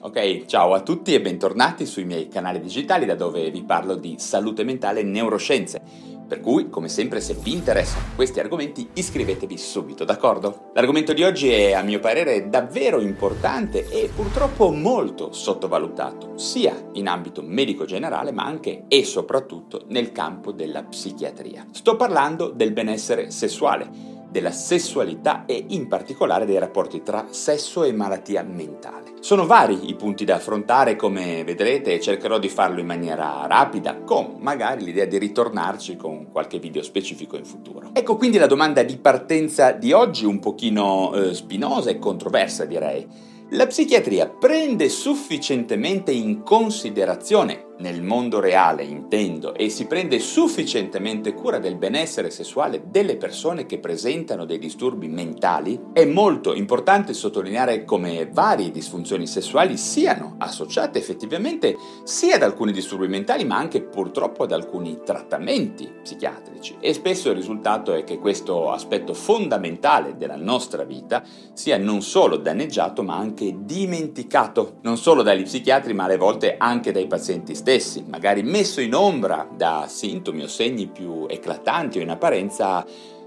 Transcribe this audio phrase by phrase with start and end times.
[0.00, 4.16] Ok, ciao a tutti e bentornati sui miei canali digitali da dove vi parlo di
[4.18, 5.80] salute mentale e neuroscienze.
[6.26, 10.70] Per cui, come sempre, se vi interessano questi argomenti, iscrivetevi subito, d'accordo?
[10.74, 17.06] L'argomento di oggi è, a mio parere, davvero importante e purtroppo molto sottovalutato, sia in
[17.06, 21.66] ambito medico generale, ma anche e soprattutto nel campo della psichiatria.
[21.70, 27.92] Sto parlando del benessere sessuale della sessualità e in particolare dei rapporti tra sesso e
[27.92, 29.12] malattia mentale.
[29.20, 33.98] Sono vari i punti da affrontare, come vedrete, e cercherò di farlo in maniera rapida,
[33.98, 37.90] con magari l'idea di ritornarci con qualche video specifico in futuro.
[37.92, 43.06] Ecco quindi la domanda di partenza di oggi, un pochino eh, spinosa e controversa direi.
[43.50, 51.58] La psichiatria prende sufficientemente in considerazione nel mondo reale, intendo, e si prende sufficientemente cura
[51.58, 58.28] del benessere sessuale delle persone che presentano dei disturbi mentali, è molto importante sottolineare come
[58.32, 64.52] varie disfunzioni sessuali siano associate effettivamente sia ad alcuni disturbi mentali, ma anche purtroppo ad
[64.52, 66.76] alcuni trattamenti psichiatrici.
[66.78, 72.36] E spesso il risultato è che questo aspetto fondamentale della nostra vita sia non solo
[72.36, 77.70] danneggiato, ma anche dimenticato, non solo dagli psichiatri, ma alle volte anche dai pazienti stessi
[77.72, 82.84] stessi, magari messo in ombra da sintomi o segni più eclatanti o in apparenza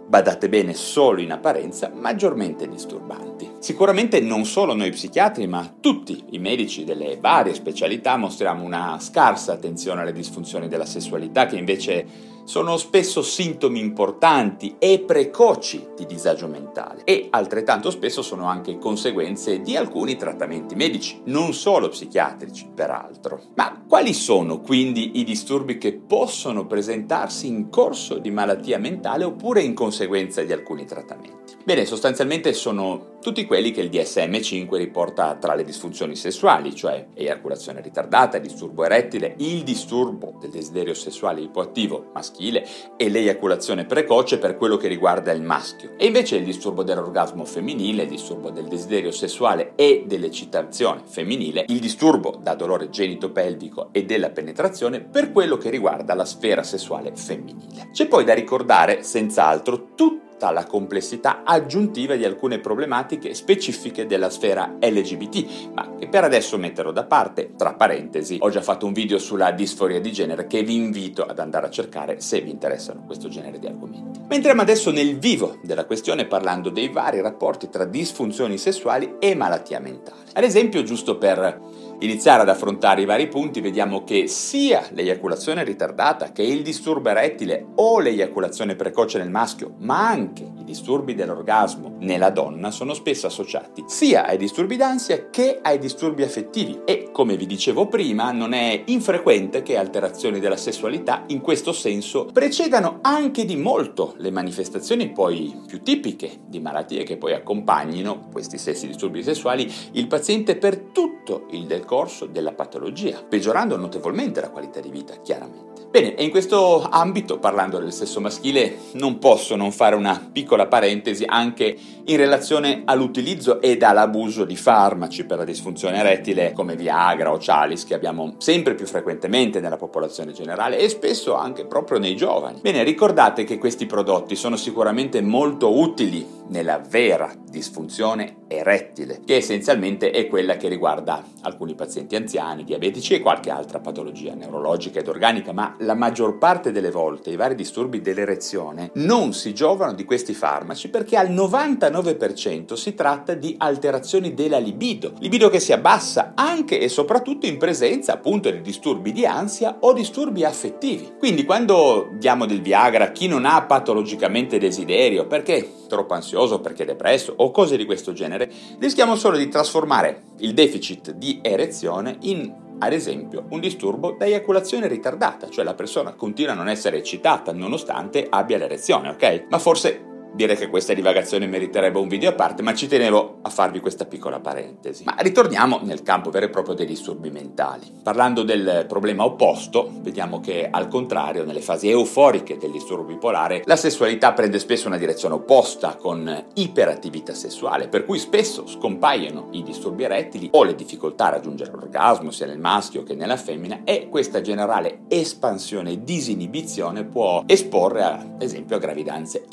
[0.08, 3.54] badate bene solo in apparenza, maggiormente disturbanti.
[3.58, 9.54] Sicuramente non solo noi psichiatri, ma tutti i medici delle varie specialità mostriamo una scarsa
[9.54, 12.06] attenzione alle disfunzioni della sessualità che invece
[12.46, 19.62] sono spesso sintomi importanti e precoci di disagio mentale e altrettanto spesso sono anche conseguenze
[19.62, 23.42] di alcuni trattamenti medici, non solo psichiatrici peraltro.
[23.56, 29.62] Ma quali sono quindi i disturbi che possono presentarsi in corso di malattia mentale oppure
[29.62, 31.56] in conseguenza di alcuni trattamenti?
[31.64, 37.82] Bene, sostanzialmente sono tutti quelli che il DSM-5 riporta tra le disfunzioni sessuali, cioè eiaculazione
[37.82, 42.64] ritardata, disturbo erettile, il disturbo del desiderio sessuale ipoattivo maschile
[42.96, 45.94] e l'eiaculazione precoce per quello che riguarda il maschio.
[45.98, 51.80] E invece il disturbo dell'orgasmo femminile, il disturbo del desiderio sessuale e dell'eccitazione femminile, il
[51.80, 57.90] disturbo da dolore genitopelvico e della penetrazione per quello che riguarda la sfera sessuale femminile.
[57.92, 64.30] C'è poi da ricordare, senz'altro, tutti tutta la complessità aggiuntiva di alcune problematiche specifiche della
[64.30, 68.92] sfera LGBT, ma che per adesso metterò da parte, tra parentesi, ho già fatto un
[68.92, 73.04] video sulla disforia di genere che vi invito ad andare a cercare se vi interessano
[73.06, 74.20] questo genere di argomenti.
[74.28, 79.36] Ma entriamo adesso nel vivo della questione parlando dei vari rapporti tra disfunzioni sessuali e
[79.36, 80.24] malattia mentale.
[80.34, 81.62] Ad esempio, giusto per
[82.00, 87.68] iniziare ad affrontare i vari punti, vediamo che sia l'eiaculazione ritardata che il disturbo erettile
[87.76, 93.84] o l'eiaculazione precoce nel maschio, ma anche i disturbi dell'orgasmo nella donna sono spesso associati
[93.88, 96.82] sia ai disturbi d'ansia che ai disturbi affettivi.
[96.84, 102.26] E, come vi dicevo prima, non è infrequente che alterazioni della sessualità in questo senso
[102.26, 108.58] precedano anche di molto le manifestazioni poi più tipiche di malattie che poi accompagnino questi
[108.58, 109.72] stessi disturbi sessuali.
[109.92, 111.84] Il paziente per tutto il decorso
[112.26, 115.75] della patologia, peggiorando notevolmente la qualità di vita, chiaramente.
[115.96, 120.68] Bene, e in questo ambito, parlando del sesso maschile, non posso non fare una piccola
[120.68, 121.74] parentesi anche
[122.08, 127.86] in relazione all'utilizzo ed all'abuso di farmaci per la disfunzione erettile come Viagra o Cialis
[127.86, 132.60] che abbiamo sempre più frequentemente nella popolazione generale e spesso anche proprio nei giovani.
[132.62, 140.12] Bene, ricordate che questi prodotti sono sicuramente molto utili nella vera disfunzione erettile, che essenzialmente
[140.12, 145.54] è quella che riguarda alcuni pazienti anziani, diabetici e qualche altra patologia neurologica ed organica,
[145.54, 150.34] ma la maggior parte delle volte i vari disturbi dell'erezione non si giovano di questi
[150.34, 156.80] farmaci perché al 99% si tratta di alterazioni della libido, libido che si abbassa anche
[156.80, 161.14] e soprattutto in presenza appunto di disturbi di ansia o disturbi affettivi.
[161.18, 166.86] Quindi quando diamo del Viagra a chi non ha patologicamente desiderio perché troppo ansioso, perché
[166.86, 172.65] depresso o cose di questo genere, rischiamo solo di trasformare il deficit di erezione in
[172.80, 177.54] ad esempio un disturbo da eiaculazione ritardata, cioè la persona continua a non essere eccitata
[177.54, 179.46] nonostante abbia l'erezione, ok?
[179.50, 183.50] Ma forse direi che questa divagazione meriterebbe un video a parte, ma ci tenevo a
[183.50, 185.04] farvi questa piccola parentesi.
[185.06, 187.92] Ma ritorniamo nel campo vero e proprio dei disturbi mentali.
[188.04, 193.76] Parlando del problema opposto, vediamo che al contrario, nelle fasi euforiche del disturbo bipolare, la
[193.76, 200.04] sessualità prende spesso una direzione opposta, con iperattività sessuale, per cui spesso scompaiono i disturbi
[200.04, 204.42] erettili o le difficoltà a raggiungere l'orgasmo, sia nel maschio che nella femmina, e questa
[204.42, 209.46] generale espansione e disinibizione può esporre, ad esempio, a gravidanze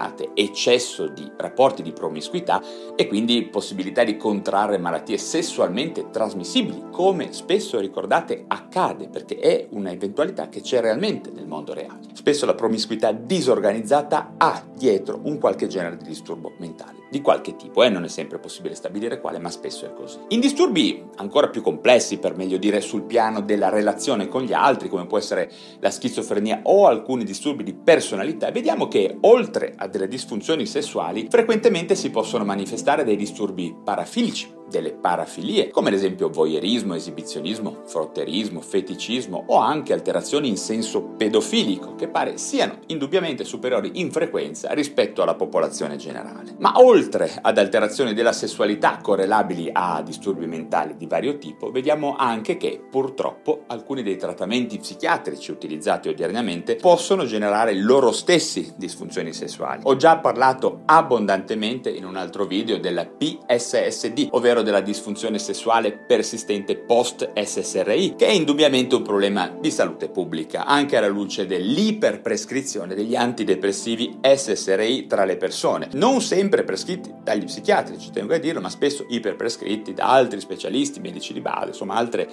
[0.00, 2.62] indesiderate, eccesso di rapporti di promiscuità
[2.96, 9.90] e quindi possibilità di contrarre malattie sessualmente trasmissibili, come spesso ricordate accade, perché è una
[9.90, 12.00] eventualità che c'è realmente nel mondo reale.
[12.12, 17.82] Spesso la promiscuità disorganizzata ha dietro un qualche genere di disturbo mentale, di qualche tipo,
[17.82, 17.90] e eh?
[17.90, 20.18] non è sempre possibile stabilire quale, ma spesso è così.
[20.28, 24.88] In disturbi ancora più complessi, per meglio dire sul piano della relazione con gli altri,
[24.88, 25.50] come può essere
[25.80, 31.94] la schizofrenia o alcuni disturbi di personalità, vediamo che oltre a delle disfunzioni sessuali, frequentemente
[31.94, 39.44] si possono manifestare dei disturbi parafilici, delle parafilie, come ad esempio voyeurismo, esibizionismo, frotterismo, feticismo
[39.48, 45.34] o anche alterazioni in senso pedofilico, che pare siano indubbiamente superiori in frequenza rispetto alla
[45.34, 46.54] popolazione generale.
[46.58, 52.56] Ma oltre ad alterazioni della sessualità correlabili a disturbi mentali di vario tipo, vediamo anche
[52.56, 59.82] che purtroppo alcuni dei trattamenti psichiatrici utilizzati odieramente possono generare loro stessi disfunzioni sessuali.
[59.84, 65.92] Ho già parlato abbondantemente in un altro video della PSSD, ovvero ovvero della disfunzione sessuale
[65.92, 73.16] persistente post-SSRI, che è indubbiamente un problema di salute pubblica, anche alla luce dell'iperprescrizione degli
[73.16, 79.04] antidepressivi SSRI tra le persone, non sempre prescritti dagli psichiatrici, tengo a dirlo, ma spesso
[79.08, 82.28] iperprescritti da altri specialisti, medici di base, insomma altre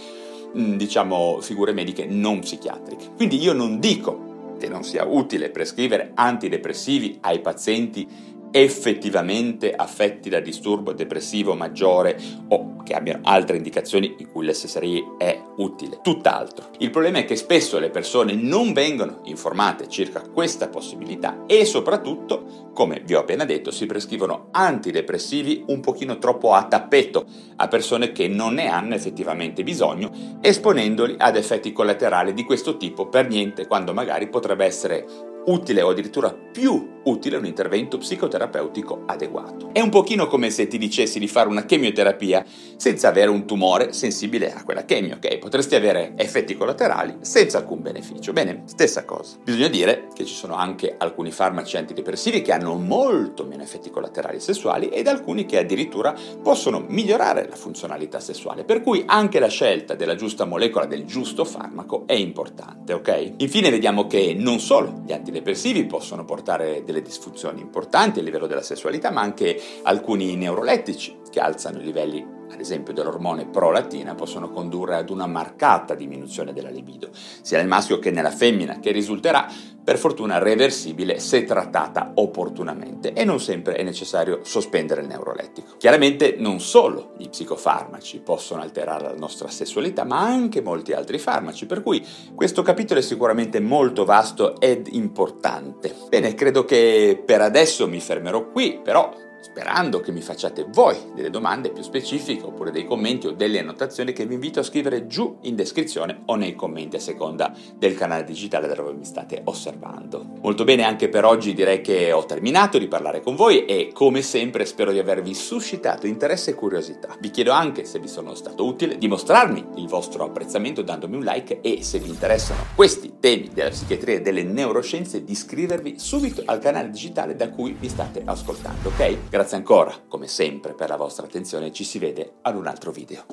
[0.58, 3.12] mm, diciamo figure mediche non psichiatriche.
[3.16, 4.26] Quindi io non dico
[4.60, 12.18] che non sia utile prescrivere antidepressivi ai pazienti effettivamente affetti da disturbo depressivo maggiore
[12.50, 16.00] o che abbiano altre indicazioni in cui l'SSRI è utile.
[16.02, 16.70] Tutt'altro.
[16.78, 22.70] Il problema è che spesso le persone non vengono informate circa questa possibilità e soprattutto,
[22.74, 27.26] come vi ho appena detto, si prescrivono antidepressivi un pochino troppo a tappeto
[27.58, 33.10] a persone che non ne hanno effettivamente bisogno, esponendoli ad effetti collaterali di questo tipo
[33.10, 35.06] per niente quando magari potrebbe essere
[35.48, 39.70] utile o addirittura più utile un intervento psicoterapeutico adeguato.
[39.72, 42.46] È un pochino come se ti dicessi di fare una chemioterapia
[42.76, 45.38] senza avere un tumore sensibile a quella chemio, ok?
[45.38, 48.34] Potresti avere effetti collaterali senza alcun beneficio.
[48.34, 49.38] Bene, stessa cosa.
[49.44, 54.40] Bisogna dire che ci sono anche alcuni farmaci antidepressivi che hanno molto meno effetti collaterali
[54.40, 59.96] sessuali ed alcuni che addirittura possono migliorare la funzionalità sessuale, per cui anche la scelta
[59.96, 63.34] della giusta molecola del giusto farmaco è importante, ok?
[63.38, 68.48] Infine vediamo che non solo gli antidepressivi possono portare delle delle disfunzioni importanti a livello
[68.48, 74.50] della sessualità, ma anche alcuni neurolettici che alzano i livelli ad esempio dell'ormone prolattina, possono
[74.50, 79.48] condurre ad una marcata diminuzione della libido, sia nel maschio che nella femmina, che risulterà
[79.88, 85.76] per fortuna reversibile se trattata opportunamente e non sempre è necessario sospendere il neurolettico.
[85.78, 91.68] Chiaramente non solo gli psicofarmaci possono alterare la nostra sessualità, ma anche molti altri farmaci,
[91.68, 92.06] per cui
[92.36, 95.96] questo capitolo è sicuramente molto vasto ed importante.
[96.10, 99.10] Bene, credo che per adesso mi fermerò qui, però
[99.48, 104.12] sperando che mi facciate voi delle domande più specifiche oppure dei commenti o delle annotazioni
[104.12, 108.26] che vi invito a scrivere giù in descrizione o nei commenti a seconda del canale
[108.26, 110.26] digitale da dove mi state osservando.
[110.42, 114.22] Molto bene, anche per oggi direi che ho terminato di parlare con voi e come
[114.22, 117.16] sempre spero di avervi suscitato interesse e curiosità.
[117.20, 121.24] Vi chiedo anche se vi sono stato utile di mostrarmi il vostro apprezzamento dandomi un
[121.24, 126.44] like e se vi interessano questi temi della psichiatria e delle neuroscienze di iscrivervi subito
[126.46, 129.30] al canale digitale da cui mi state ascoltando, ok?
[129.38, 131.72] Grazie ancora, come sempre, per la vostra attenzione.
[131.72, 133.24] Ci si vede ad un altro video.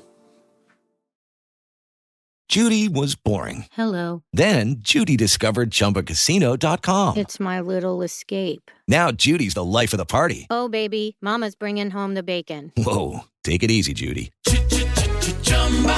[2.47, 3.65] Judy was boring.
[3.75, 4.21] Hello.
[4.31, 7.17] Then Judy discovered ChumbaCasino.com.
[7.17, 8.71] It's my little escape.
[8.87, 10.47] Now Judy's the life of the party.
[10.51, 12.71] Oh, baby, Mama's bringing home the bacon.
[12.77, 14.31] Whoa, take it easy, Judy.